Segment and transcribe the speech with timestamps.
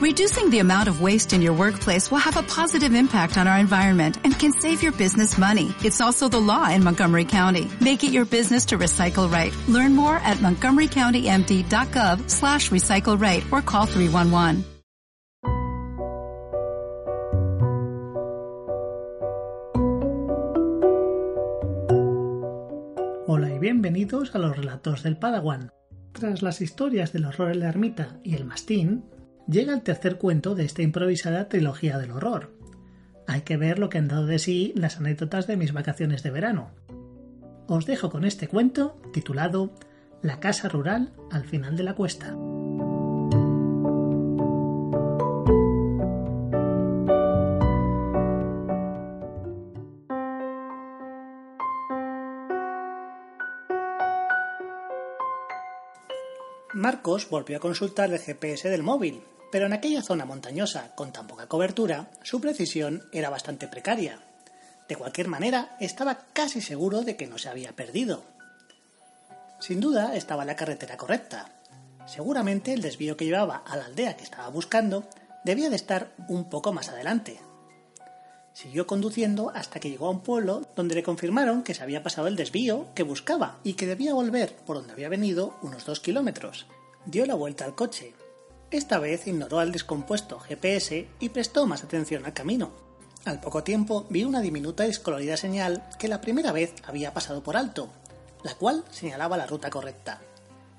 [0.00, 3.58] Reducing the amount of waste in your workplace will have a positive impact on our
[3.58, 5.74] environment and can save your business money.
[5.84, 7.68] It's also the law in Montgomery County.
[7.82, 9.52] Make it your business to recycle right.
[9.68, 14.64] Learn more at montgomerycountymd.gov slash recycle right or call 311.
[23.26, 25.72] Hola y bienvenidos a los relatos del Padawan.
[26.12, 29.04] Tras las historias del horror en la ermita y el mastín,
[29.50, 32.52] llega el tercer cuento de esta improvisada trilogía del horror.
[33.26, 36.30] Hay que ver lo que han dado de sí las anécdotas de mis vacaciones de
[36.30, 36.70] verano.
[37.66, 39.72] Os dejo con este cuento titulado
[40.22, 42.36] La casa rural al final de la cuesta.
[56.72, 61.26] Marcos volvió a consultar el GPS del móvil, pero en aquella zona montañosa con tan
[61.26, 64.20] poca cobertura, su precisión era bastante precaria.
[64.88, 68.22] De cualquier manera, estaba casi seguro de que no se había perdido.
[69.60, 71.50] Sin duda, estaba la carretera correcta.
[72.06, 75.04] Seguramente el desvío que llevaba a la aldea que estaba buscando
[75.44, 77.40] debía de estar un poco más adelante.
[78.52, 82.26] Siguió conduciendo hasta que llegó a un pueblo donde le confirmaron que se había pasado
[82.26, 86.66] el desvío que buscaba y que debía volver por donde había venido unos dos kilómetros.
[87.06, 88.12] Dio la vuelta al coche.
[88.70, 92.70] Esta vez ignoró al descompuesto GPS y prestó más atención al camino.
[93.24, 97.42] Al poco tiempo vio una diminuta y descolorida señal que la primera vez había pasado
[97.42, 97.88] por alto,
[98.44, 100.20] la cual señalaba la ruta correcta.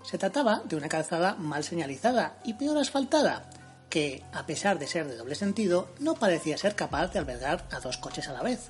[0.03, 3.49] Se trataba de una calzada mal señalizada y peor asfaltada,
[3.89, 7.81] que, a pesar de ser de doble sentido, no parecía ser capaz de albergar a
[7.81, 8.69] dos coches a la vez.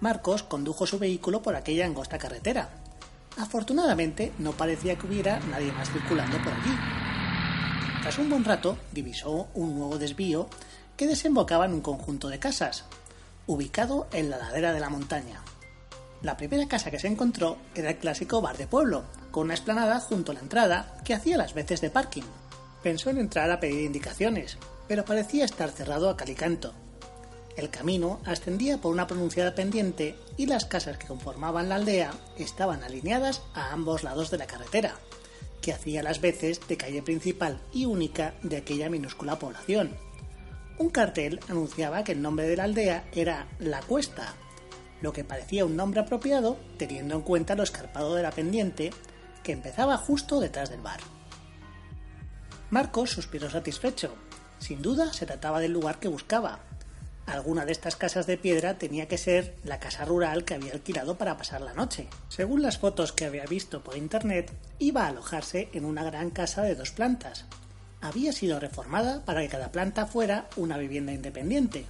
[0.00, 2.68] Marcos condujo su vehículo por aquella angosta carretera.
[3.38, 7.11] Afortunadamente no parecía que hubiera nadie más circulando por allí.
[8.02, 10.48] Tras un buen rato divisó un nuevo desvío
[10.96, 12.84] que desembocaba en un conjunto de casas,
[13.46, 15.40] ubicado en la ladera de la montaña.
[16.20, 20.00] La primera casa que se encontró era el clásico bar de pueblo, con una esplanada
[20.00, 22.24] junto a la entrada que hacía las veces de parking.
[22.82, 24.58] Pensó en entrar a pedir indicaciones,
[24.88, 26.74] pero parecía estar cerrado a calicanto.
[27.56, 32.82] El camino ascendía por una pronunciada pendiente y las casas que conformaban la aldea estaban
[32.82, 34.96] alineadas a ambos lados de la carretera,
[35.62, 39.96] que hacía las veces de calle principal y única de aquella minúscula población.
[40.78, 44.34] Un cartel anunciaba que el nombre de la aldea era La Cuesta,
[45.00, 48.90] lo que parecía un nombre apropiado teniendo en cuenta lo escarpado de la pendiente
[49.42, 51.00] que empezaba justo detrás del bar.
[52.70, 54.14] Marcos suspiró satisfecho.
[54.58, 56.60] Sin duda se trataba del lugar que buscaba.
[57.26, 61.16] Alguna de estas casas de piedra tenía que ser la casa rural que había alquilado
[61.16, 62.08] para pasar la noche.
[62.28, 66.62] Según las fotos que había visto por internet, iba a alojarse en una gran casa
[66.62, 67.46] de dos plantas.
[68.00, 71.86] Había sido reformada para que cada planta fuera una vivienda independiente.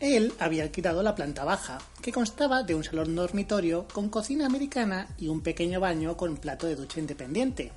[0.00, 5.08] Él había alquilado la planta baja, que constaba de un salón dormitorio con cocina americana
[5.18, 7.70] y un pequeño baño con plato de ducha independiente,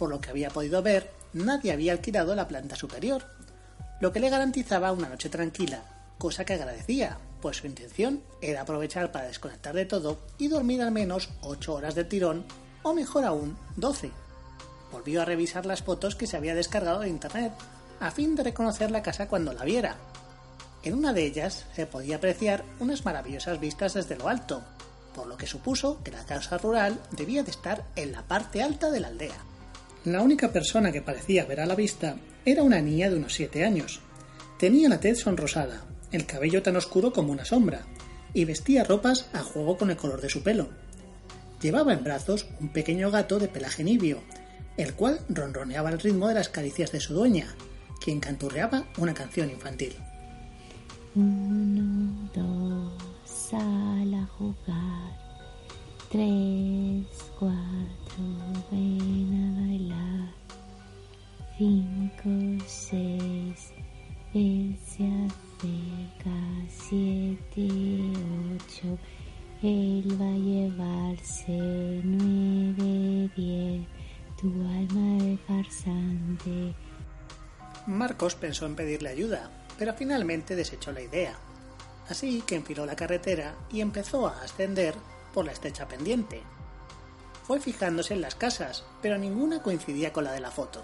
[0.00, 3.22] por lo que había podido ver, nadie había alquilado la planta superior,
[4.00, 5.82] lo que le garantizaba una noche tranquila,
[6.18, 10.90] cosa que agradecía, pues su intención era aprovechar para desconectar de todo y dormir al
[10.90, 12.44] menos 8 horas de tirón,
[12.82, 14.10] o mejor aún, 12.
[14.90, 17.52] Volvió a revisar las fotos que se había descargado de internet,
[18.00, 19.96] a fin de reconocer la casa cuando la viera.
[20.82, 24.62] En una de ellas se podía apreciar unas maravillosas vistas desde lo alto,
[25.14, 28.90] por lo que supuso que la casa rural debía de estar en la parte alta
[28.90, 29.49] de la aldea.
[30.04, 33.64] La única persona que parecía ver a la vista era una niña de unos siete
[33.64, 34.00] años.
[34.58, 37.82] Tenía la tez sonrosada, el cabello tan oscuro como una sombra,
[38.32, 40.70] y vestía ropas a juego con el color de su pelo.
[41.60, 44.22] Llevaba en brazos un pequeño gato de pelaje nibio,
[44.78, 47.54] el cual ronroneaba al ritmo de las caricias de su dueña,
[48.02, 49.94] quien canturreaba una canción infantil.
[51.14, 52.92] Uno, dos,
[53.26, 55.18] sal a jugar.
[56.10, 57.06] Tres,
[57.38, 58.09] cuatro,
[58.70, 60.34] ven a bailar.
[61.58, 63.72] Cinco, seis,
[64.34, 66.36] él se acerca.
[66.68, 67.68] Siete,
[68.54, 68.98] ocho,
[69.62, 72.00] él va a llevarse.
[72.04, 73.86] Nueve, diez,
[74.40, 76.74] tu alma de farsante.
[77.86, 81.38] Marcos pensó en pedirle ayuda, pero finalmente desechó la idea.
[82.08, 84.94] Así que enfiló la carretera y empezó a ascender
[85.32, 86.42] por la estrecha pendiente.
[87.50, 90.82] Fue fijándose en las casas, pero ninguna coincidía con la de la foto.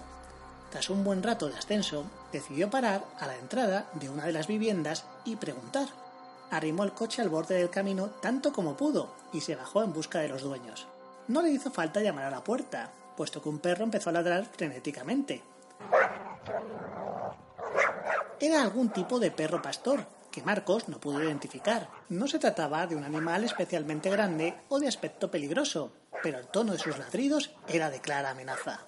[0.69, 2.03] Tras un buen rato de ascenso,
[2.33, 5.87] decidió parar a la entrada de una de las viviendas y preguntar.
[6.51, 10.19] Arrimó el coche al borde del camino tanto como pudo y se bajó en busca
[10.19, 10.87] de los dueños.
[11.29, 14.43] No le hizo falta llamar a la puerta, puesto que un perro empezó a ladrar
[14.43, 15.41] frenéticamente.
[18.41, 21.87] Era algún tipo de perro pastor, que Marcos no pudo identificar.
[22.09, 25.93] No se trataba de un animal especialmente grande o de aspecto peligroso,
[26.23, 28.81] pero el tono de sus ladridos era de clara amenaza.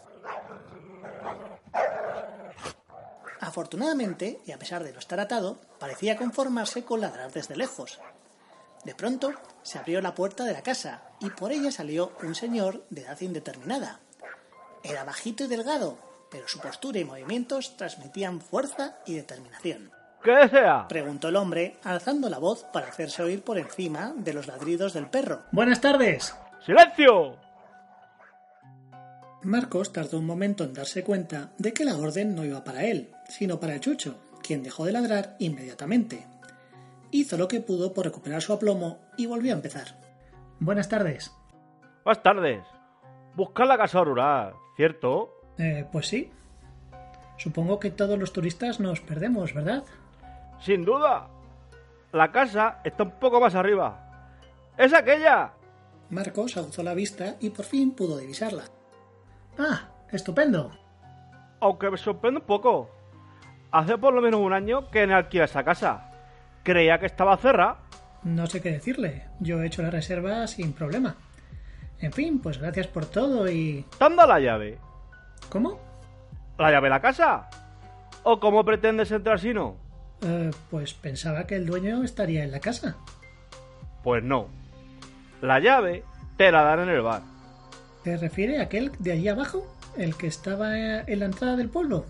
[3.40, 8.00] Afortunadamente, y a pesar de no estar atado, parecía conformarse con ladrar desde lejos.
[8.84, 9.34] De pronto
[9.64, 13.20] se abrió la puerta de la casa y por ella salió un señor de edad
[13.22, 14.00] indeterminada.
[14.84, 15.98] Era bajito y delgado,
[16.30, 19.92] pero su postura y movimientos transmitían fuerza y determinación.
[20.24, 20.88] ¿Qué desea?
[20.88, 25.08] Preguntó el hombre, alzando la voz para hacerse oír por encima de los ladridos del
[25.08, 25.44] perro.
[25.52, 26.36] Buenas tardes.
[26.66, 27.38] ¡Silencio!
[29.44, 33.12] Marcos tardó un momento en darse cuenta de que la orden no iba para él,
[33.30, 36.28] sino para el chucho, quien dejó de ladrar inmediatamente.
[37.12, 39.88] Hizo lo que pudo por recuperar su aplomo y volvió a empezar.
[40.60, 41.32] Buenas tardes.
[42.04, 42.64] Buenas tardes.
[43.36, 45.34] Buscar la casa rural, ¿cierto?
[45.58, 46.32] Eh, pues sí.
[47.38, 49.86] Supongo que todos los turistas nos perdemos, ¿verdad?
[50.60, 51.30] Sin duda.
[52.12, 54.28] La casa está un poco más arriba.
[54.78, 55.54] ¡Es aquella!
[56.10, 58.64] Marcos alzó la vista y por fin pudo divisarla.
[59.58, 59.90] ¡Ah!
[60.12, 60.72] ¡Estupendo!
[61.60, 62.90] Aunque me sorprende un poco.
[63.72, 66.12] Hace por lo menos un año que no alquila esa casa.
[66.64, 67.80] Creía que estaba cerrada.
[68.24, 69.28] No sé qué decirle.
[69.40, 71.16] Yo he hecho la reserva sin problema.
[72.00, 73.86] En fin, pues gracias por todo y...
[74.00, 74.80] ¿Dónde la llave?
[75.50, 75.80] ¿Cómo?
[76.58, 77.50] ¿La llave de la casa?
[78.24, 79.76] ¿O cómo pretendes entrar si no?
[80.22, 82.98] Eh, pues pensaba que el dueño estaría en la casa.
[84.04, 84.48] Pues no.
[85.42, 86.04] La llave
[86.38, 87.22] te la dan en el bar.
[88.04, 89.66] ¿Te refiere a aquel de allí abajo?
[89.98, 92.06] ¿El que estaba en la entrada del pueblo?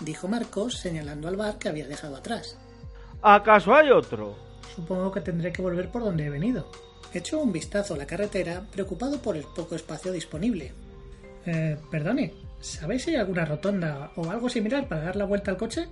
[0.00, 2.58] Dijo Marcos señalando al bar que había dejado atrás.
[3.22, 4.34] ¿Acaso hay otro?
[4.74, 6.70] Supongo que tendré que volver por donde he venido.
[7.12, 10.72] Echó un vistazo a la carretera, preocupado por el poco espacio disponible.
[11.44, 15.56] Eh, perdone, ¿sabéis si hay alguna rotonda o algo similar para dar la vuelta al
[15.56, 15.88] coche?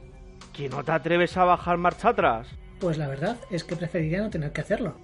[0.52, 2.46] ¿Que no te atreves a bajar marcha atrás?
[2.78, 4.96] Pues la verdad es que preferiría no tener que hacerlo.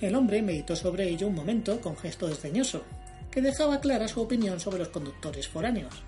[0.00, 2.84] El hombre meditó sobre ello un momento con gesto desdeñoso,
[3.30, 6.02] que dejaba clara su opinión sobre los conductores foráneos.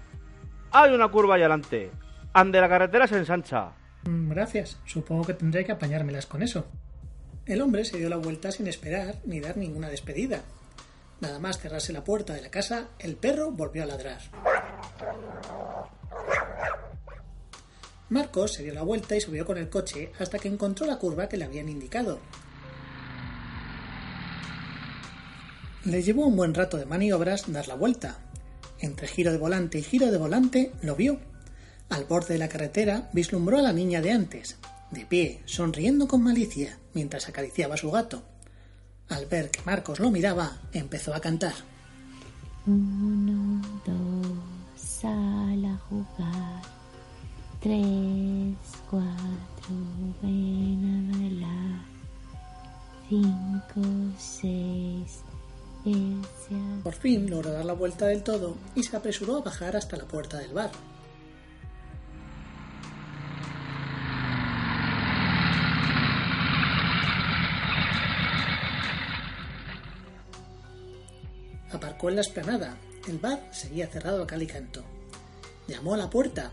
[0.71, 1.91] Hay una curva allá adelante.
[2.33, 3.73] Ande la carretera se ensancha.
[4.05, 6.67] Mm, Gracias, supongo que tendré que apañármelas con eso.
[7.47, 10.43] El hombre se dio la vuelta sin esperar ni dar ninguna despedida.
[11.21, 14.21] Nada más cerrarse la puerta de la casa, el perro volvió a ladrar.
[18.09, 21.29] Marcos se dio la vuelta y subió con el coche hasta que encontró la curva
[21.29, 22.21] que le habían indicado.
[25.85, 28.19] Le llevó un buen rato de maniobras dar la vuelta.
[28.81, 31.19] Entre giro de volante y giro de volante lo vio.
[31.89, 34.59] Al borde de la carretera vislumbró a la niña de antes,
[34.91, 38.23] de pie, sonriendo con malicia, mientras acariciaba a su gato.
[39.09, 41.55] Al ver que Marcos lo miraba, empezó a cantar.
[42.67, 44.39] Uno, dos,
[44.77, 46.63] sal a jugar.
[47.61, 48.55] Tres,
[48.89, 49.75] cuatro,
[50.23, 51.81] ven a bailar.
[53.09, 53.83] Cinco,
[54.19, 55.23] seis,
[56.83, 60.05] Por fin logró dar la vuelta del todo y se apresuró a bajar hasta la
[60.05, 60.71] puerta del bar.
[71.73, 72.77] Aparcó en la esplanada.
[73.09, 74.83] El bar seguía cerrado a cal y canto.
[75.67, 76.51] Llamó a la puerta,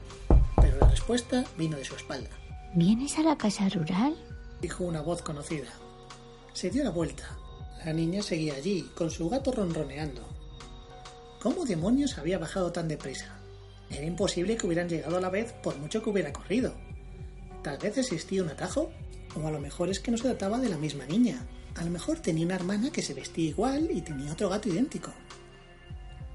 [0.55, 2.29] pero la respuesta vino de su espalda.
[2.75, 4.15] ¿Vienes a la casa rural?
[4.61, 5.69] dijo una voz conocida.
[6.53, 7.37] Se dio la vuelta.
[7.85, 10.27] La niña seguía allí, con su gato ronroneando.
[11.41, 13.39] ¿Cómo demonios había bajado tan deprisa?
[13.89, 16.73] Era imposible que hubieran llegado a la vez por mucho que hubiera corrido.
[17.63, 18.91] Tal vez existía un atajo,
[19.35, 21.45] o a lo mejor es que no se trataba de la misma niña.
[21.75, 25.11] A lo mejor tenía una hermana que se vestía igual y tenía otro gato idéntico.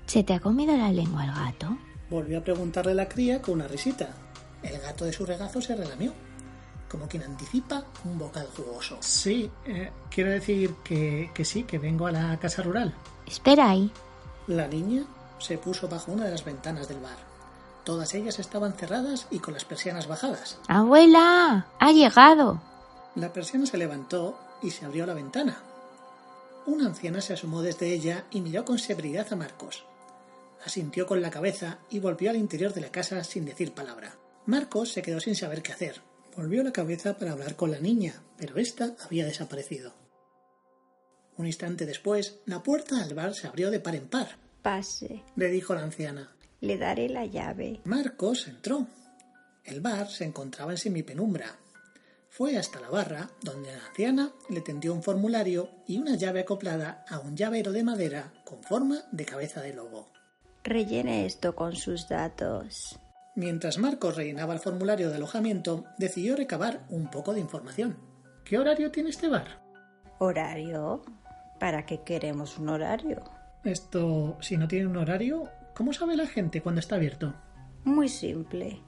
[0.06, 1.76] ¿Se te ha comido la lengua el gato?
[2.08, 4.14] Volvió a preguntarle la cría con una risita.
[4.62, 6.12] El gato de su regazo se relamió,
[6.92, 8.99] como quien anticipa un bocado jugoso.
[9.00, 12.94] Sí, eh, quiero decir que, que sí, que vengo a la casa rural.
[13.26, 13.90] Espera ahí.
[14.46, 15.04] La niña
[15.38, 17.16] se puso bajo una de las ventanas del bar.
[17.82, 20.58] Todas ellas estaban cerradas y con las persianas bajadas.
[20.68, 21.66] ¡Abuela!
[21.80, 22.61] ¡Ha llegado!
[23.14, 25.62] La persiana se levantó y se abrió la ventana.
[26.66, 29.84] Una anciana se asomó desde ella y miró con severidad a Marcos.
[30.66, 34.14] Asintió con la cabeza y volvió al interior de la casa sin decir palabra.
[34.44, 36.12] Marcos se quedó sin saber qué hacer.
[36.36, 39.94] Volvió la cabeza para hablar con la niña, pero ésta había desaparecido.
[41.36, 44.28] Un instante después, la puerta del bar se abrió de par en par.
[44.62, 46.34] Pase, Le dijo la anciana.
[46.60, 47.80] le daré la llave.
[47.84, 48.86] Marcos entró.
[49.64, 51.56] El bar se encontraba en semipenumbra.
[52.28, 57.04] Fue hasta la barra, donde la anciana le tendió un formulario y una llave acoplada
[57.08, 60.08] a un llavero de madera con forma de cabeza de lobo.
[60.64, 62.98] Rellene esto con sus datos.
[63.34, 67.96] Mientras Marcos rellenaba el formulario de alojamiento, decidió recabar un poco de información.
[68.44, 69.62] ¿Qué horario tiene este bar?
[70.18, 71.02] ¿Horario?
[71.58, 73.22] ¿Para qué queremos un horario?
[73.64, 77.34] Esto, si no tiene un horario, ¿cómo sabe la gente cuando está abierto?
[77.84, 78.80] Muy simple.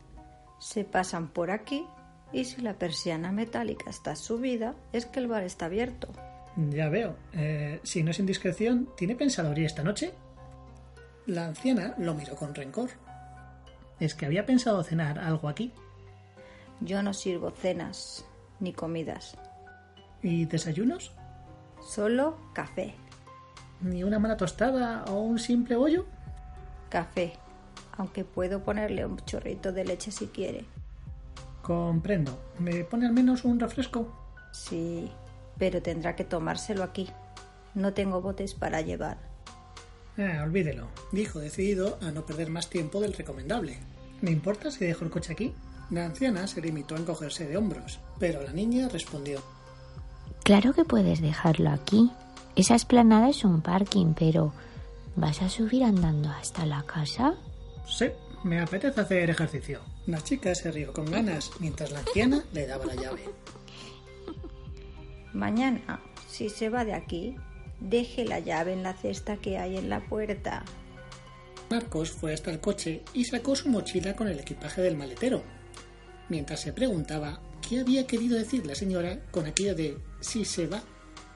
[0.59, 1.87] Se pasan por aquí
[2.33, 6.09] y si la persiana metálica está subida, es que el bar está abierto.
[6.57, 7.17] Ya veo.
[7.33, 10.13] Eh, si no es indiscreción, ¿tiene pensado abrir esta noche?
[11.27, 12.91] La anciana lo miró con rencor.
[14.01, 15.73] Es que había pensado cenar algo aquí.
[16.81, 18.25] Yo no sirvo cenas
[18.61, 19.37] ni comidas,
[20.23, 21.13] ¿Y desayunos?
[21.87, 22.95] solo café.
[23.81, 26.07] ¿Ni una mala tostada o un simple bollo?
[26.89, 27.35] Café,
[27.99, 30.65] aunque puedo ponerle un chorrito de leche si quiere.
[31.63, 32.39] Comprendo.
[32.59, 34.09] ¿Me pone al menos un refresco?
[34.53, 35.11] Sí,
[35.59, 37.11] pero tendrá que tomárselo aquí.
[37.75, 39.19] No tengo botes para llevar.
[40.17, 43.79] Ah, olvídelo, dijo decidido a no perder más tiempo del recomendable.
[44.21, 45.55] ¿Me importa si dejo el coche aquí?
[45.91, 49.43] La anciana se limitó a encogerse de hombros, pero la niña respondió.
[50.45, 52.11] Claro que puedes dejarlo aquí.
[52.55, 54.53] Esa esplanada es un parking, pero
[55.17, 57.35] ¿vas a subir andando hasta la casa?
[57.87, 58.07] Sí,
[58.45, 59.81] me apetece hacer ejercicio.
[60.07, 63.23] La chica se rió con ganas mientras la anciana le daba la llave.
[65.33, 67.37] Mañana, si se va de aquí,
[67.81, 70.65] deje la llave en la cesta que hay en la puerta.
[71.71, 75.43] Marcos fue hasta el coche y sacó su mochila con el equipaje del maletero,
[76.29, 80.83] mientras se preguntaba qué había querido decir la señora con aquello de si se va.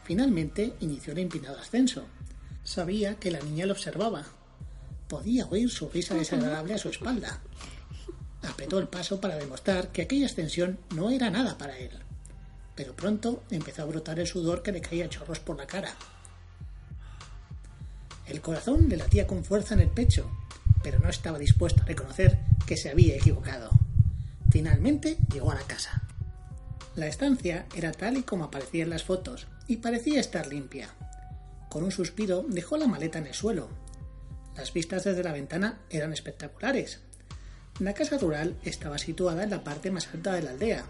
[0.04, 2.06] Finalmente inició el empinado ascenso.
[2.62, 4.24] Sabía que la niña lo observaba.
[5.08, 7.40] Podía oír su risa desagradable a su espalda.
[8.42, 11.90] Apretó el paso para demostrar que aquella ascensión no era nada para él.
[12.74, 15.94] Pero pronto empezó a brotar el sudor que le caía a chorros por la cara.
[18.28, 20.30] El corazón le latía con fuerza en el pecho,
[20.82, 23.70] pero no estaba dispuesto a reconocer que se había equivocado.
[24.50, 26.02] Finalmente llegó a la casa.
[26.94, 30.90] La estancia era tal y como aparecía en las fotos, y parecía estar limpia.
[31.70, 33.68] Con un suspiro dejó la maleta en el suelo.
[34.56, 37.00] Las vistas desde la ventana eran espectaculares.
[37.78, 40.84] La casa rural estaba situada en la parte más alta de la aldea,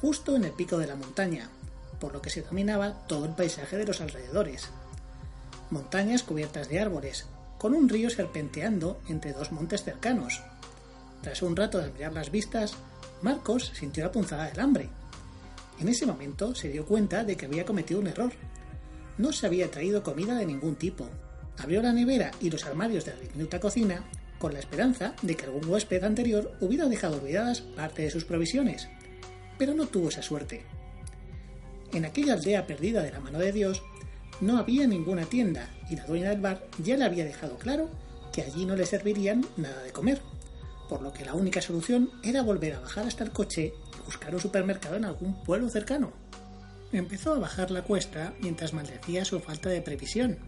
[0.00, 1.50] justo en el pico de la montaña,
[2.00, 4.70] por lo que se dominaba todo el paisaje de los alrededores.
[5.70, 7.26] Montañas cubiertas de árboles,
[7.58, 10.42] con un río serpenteando entre dos montes cercanos.
[11.22, 12.74] Tras un rato de admirar las vistas,
[13.22, 14.88] Marcos sintió la punzada del hambre.
[15.78, 18.32] En ese momento se dio cuenta de que había cometido un error.
[19.18, 21.06] No se había traído comida de ningún tipo.
[21.58, 24.04] Abrió la nevera y los armarios de la diminuta cocina
[24.38, 28.88] con la esperanza de que algún huésped anterior hubiera dejado olvidadas parte de sus provisiones.
[29.58, 30.64] Pero no tuvo esa suerte.
[31.92, 33.82] En aquella aldea perdida de la mano de Dios,
[34.40, 37.88] no había ninguna tienda y la dueña del bar ya le había dejado claro
[38.32, 40.20] que allí no le servirían nada de comer,
[40.88, 44.34] por lo que la única solución era volver a bajar hasta el coche y buscar
[44.34, 46.12] un supermercado en algún pueblo cercano.
[46.92, 50.38] Empezó a bajar la cuesta mientras maldecía su falta de previsión.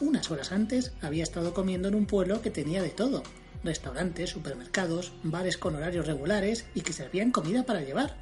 [0.00, 3.22] Unas horas antes había estado comiendo en un pueblo que tenía de todo,
[3.64, 8.16] restaurantes, supermercados, bares con horarios regulares y que servían comida para llevar.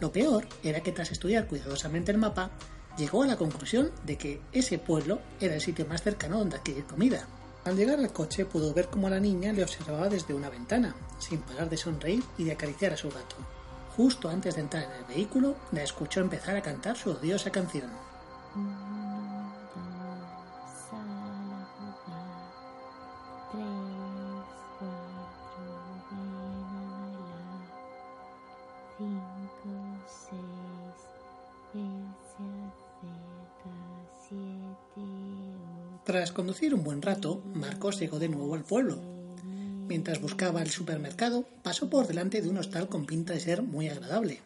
[0.00, 2.50] Lo peor era que tras estudiar cuidadosamente el mapa,
[2.98, 6.84] llegó a la conclusión de que ese pueblo era el sitio más cercano donde adquirir
[6.84, 7.26] comida.
[7.64, 11.38] Al llegar al coche pudo ver cómo la niña le observaba desde una ventana, sin
[11.40, 13.36] parar de sonreír y de acariciar a su gato.
[13.96, 17.90] Justo antes de entrar en el vehículo, la escuchó empezar a cantar su odiosa canción.
[36.08, 38.98] Tras conducir un buen rato, Marcos llegó de nuevo al pueblo.
[39.88, 43.90] Mientras buscaba el supermercado, pasó por delante de un hostal con pinta de ser muy
[43.90, 44.40] agradable.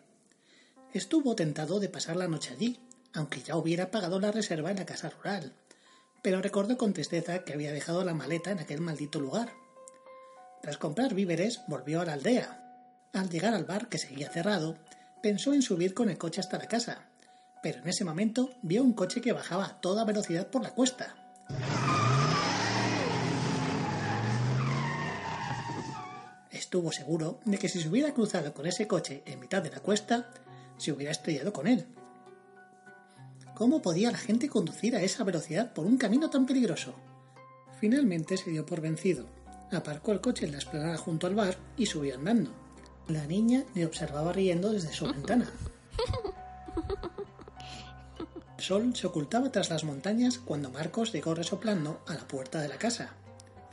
[0.92, 2.81] Estuvo tentado de pasar la noche allí,
[3.14, 5.52] aunque ya hubiera pagado la reserva en la casa rural,
[6.21, 9.52] pero recordó con tristeza que había dejado la maleta en aquel maldito lugar.
[10.62, 13.09] Tras comprar víveres, volvió a la aldea.
[13.12, 14.78] Al llegar al bar, que seguía cerrado,
[15.23, 17.09] pensó en subir con el coche hasta la casa,
[17.62, 21.23] pero en ese momento vio un coche que bajaba a toda velocidad por la cuesta.
[26.50, 29.80] Estuvo seguro de que si se hubiera cruzado con ese coche en mitad de la
[29.80, 30.30] cuesta,
[30.78, 31.87] se hubiera estrellado con él.
[33.54, 36.94] ¿Cómo podía la gente conducir a esa velocidad por un camino tan peligroso?
[37.78, 39.26] Finalmente se dio por vencido.
[39.71, 42.50] Aparcó el coche en la esplanada junto al bar y subió andando.
[43.09, 45.50] La niña le observaba riendo desde su ventana.
[48.62, 52.78] Sol se ocultaba tras las montañas cuando Marcos llegó resoplando a la puerta de la
[52.78, 53.11] casa.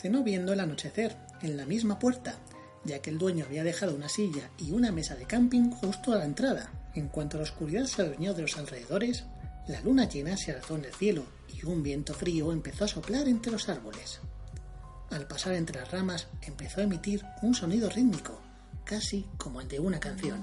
[0.02, 2.40] Cenó viendo el anochecer, en la misma puerta,
[2.86, 6.16] ya que el dueño había dejado una silla y una mesa de camping justo a
[6.16, 6.72] la entrada.
[6.96, 9.26] En cuanto la oscuridad se adueñó de los alrededores,
[9.68, 13.28] la luna llena se alzó en el cielo y un viento frío empezó a soplar
[13.28, 14.20] entre los árboles.
[15.12, 18.42] Al pasar entre las ramas empezó a emitir un sonido rítmico,
[18.86, 20.42] casi como el de una canción.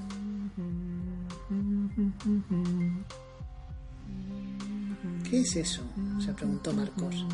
[5.29, 5.83] ¿Qué es eso?
[6.25, 7.27] se preguntó Marcos.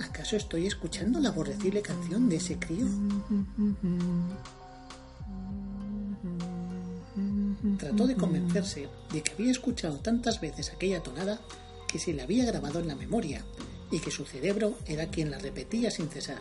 [0.00, 2.86] ¿Acaso estoy escuchando la aborrecible canción de ese crío?
[7.78, 11.40] Trató de convencerse de que había escuchado tantas veces aquella tonada
[11.86, 13.44] que se le había grabado en la memoria
[13.92, 16.40] y que su cerebro era quien la repetía sin cesar.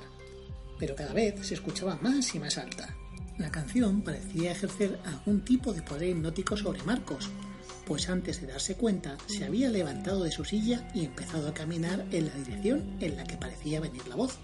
[0.79, 2.95] Pero cada vez se escuchaba más y más alta.
[3.37, 7.29] La canción parecía ejercer algún tipo de poder hipnótico sobre Marcos,
[7.85, 12.05] pues antes de darse cuenta se había levantado de su silla y empezado a caminar
[12.11, 14.37] en la dirección en la que parecía venir la voz.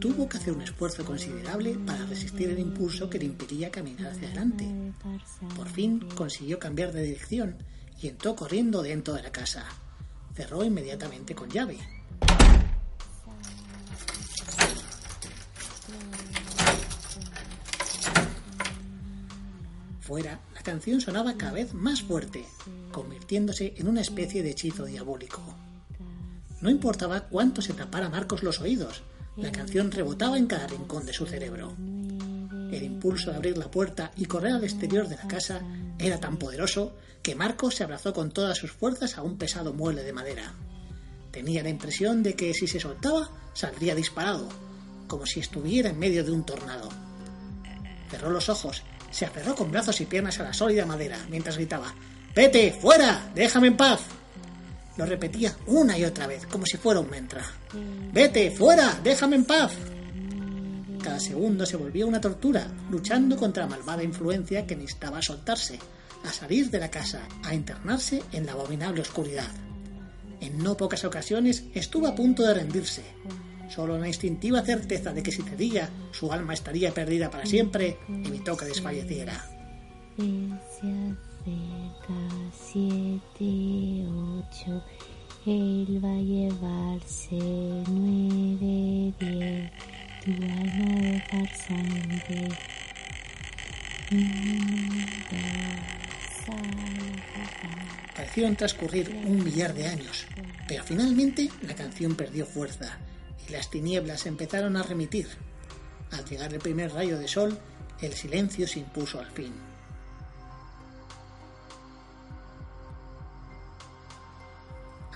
[0.00, 4.28] Tuvo que hacer un esfuerzo considerable para resistir el impulso que le impedía caminar hacia
[4.28, 4.66] adelante.
[5.56, 7.56] Por fin consiguió cambiar de dirección
[8.00, 9.64] y entró corriendo dentro de la casa.
[10.34, 11.78] Cerró inmediatamente con llave.
[20.00, 22.44] Fuera, canción sonaba cada vez más fuerte,
[22.90, 25.40] convirtiéndose en una especie de hechizo diabólico.
[26.60, 29.02] No importaba cuánto se tapara Marcos los oídos,
[29.36, 31.72] la canción rebotaba en cada rincón de su cerebro.
[31.78, 35.60] El impulso de abrir la puerta y correr al exterior de la casa
[36.00, 40.02] era tan poderoso que Marcos se abrazó con todas sus fuerzas a un pesado mueble
[40.02, 40.52] de madera.
[41.30, 44.48] Tenía la impresión de que si se soltaba saldría disparado,
[45.06, 46.88] como si estuviera en medio de un tornado.
[48.10, 48.82] Cerró los ojos
[49.16, 51.94] se aferró con brazos y piernas a la sólida madera mientras gritaba
[52.34, 52.76] ¡Vete!
[52.78, 53.30] ¡Fuera!
[53.34, 54.00] ¡Déjame en paz!
[54.98, 57.42] Lo repetía una y otra vez, como si fuera un mantra.
[58.12, 58.50] ¡Vete!
[58.50, 59.00] ¡Fuera!
[59.02, 59.72] ¡Déjame en paz!
[61.02, 65.78] Cada segundo se volvía una tortura, luchando contra la malvada influencia que necesitaba soltarse,
[66.26, 69.48] a salir de la casa, a internarse en la abominable oscuridad.
[70.40, 73.02] En no pocas ocasiones estuvo a punto de rendirse,
[73.68, 78.56] Solo una instintiva certeza de que si cedía, su alma estaría perdida para siempre, evitó
[78.56, 79.44] que desfalleciera.
[85.46, 87.38] él va a llevarse
[87.88, 89.70] nueve, diez,
[90.24, 91.22] tu alma
[91.54, 92.48] sangre.
[98.14, 100.26] Parecieron transcurrir un millar de años,
[100.66, 102.98] pero finalmente la canción perdió fuerza
[103.46, 105.28] y las tinieblas empezaron a remitir.
[106.12, 107.58] Al llegar el primer rayo de sol,
[108.00, 109.52] el silencio se impuso al fin.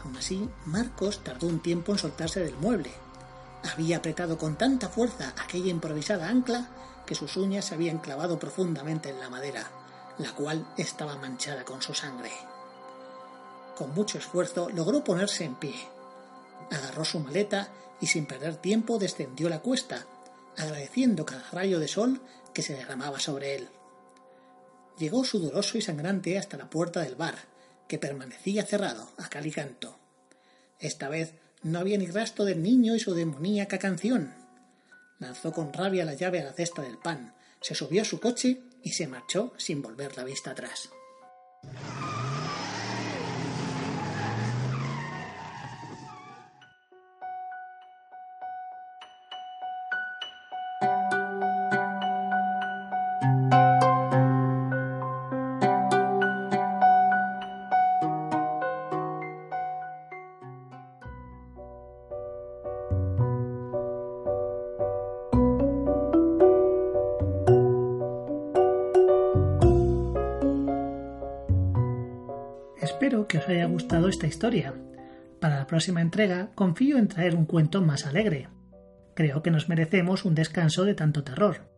[0.03, 2.91] Aún así, Marcos tardó un tiempo en soltarse del mueble.
[3.73, 6.71] Había apretado con tanta fuerza aquella improvisada ancla
[7.07, 9.71] que sus uñas se habían clavado profundamente en la madera,
[10.19, 12.31] la cual estaba manchada con su sangre.
[13.77, 15.75] Con mucho esfuerzo logró ponerse en pie.
[16.71, 17.69] Agarró su maleta
[18.01, 20.07] y sin perder tiempo descendió la cuesta,
[20.57, 22.21] agradeciendo cada rayo de sol
[22.53, 23.69] que se derramaba sobre él.
[24.99, 27.37] Llegó sudoroso y sangrante hasta la puerta del bar,
[27.89, 29.97] que permanecía cerrado a cal y canto.
[30.79, 34.35] Esta vez no había ni rastro del niño y su demoníaca canción.
[35.19, 38.63] Lanzó con rabia la llave a la cesta del pan, se subió a su coche
[38.83, 40.91] y se marchó sin volver la vista atrás.
[73.11, 74.73] Espero que os haya gustado esta historia.
[75.41, 78.49] Para la próxima entrega confío en traer un cuento más alegre.
[79.17, 81.69] Creo que nos merecemos un descanso de tanto terror.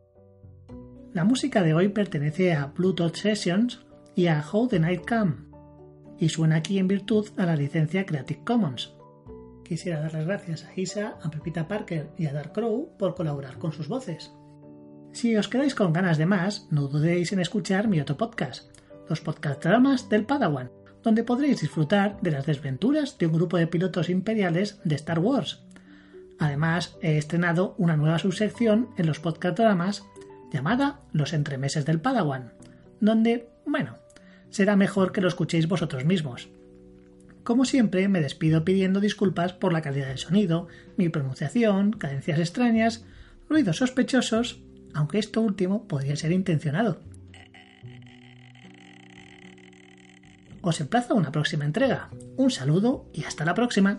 [1.14, 3.80] La música de hoy pertenece a Pluto Sessions
[4.14, 5.36] y a How the Night Come,
[6.18, 8.92] y suena aquí en virtud a la licencia Creative Commons.
[9.64, 13.56] Quisiera dar las gracias a Isa, a Pepita Parker y a Dark Crow por colaborar
[13.56, 14.34] con sus voces.
[15.12, 18.70] Si os quedáis con ganas de más, no dudéis en escuchar mi otro podcast,
[19.08, 20.70] los podcast dramas del Padawan,
[21.02, 25.60] donde podréis disfrutar de las desventuras de un grupo de pilotos imperiales de Star Wars.
[26.38, 30.04] Además, he estrenado una nueva subsección en los podcast dramas
[30.52, 32.52] llamada Los entremeses del Padawan,
[33.00, 33.96] donde, bueno,
[34.50, 36.48] será mejor que lo escuchéis vosotros mismos.
[37.44, 43.04] Como siempre, me despido pidiendo disculpas por la calidad del sonido, mi pronunciación, cadencias extrañas,
[43.48, 44.60] ruidos sospechosos
[44.94, 47.00] aunque esto último podría ser intencionado.
[50.62, 52.09] Os emplazo a una próxima entrega.
[52.37, 53.98] Un saludo y hasta la próxima.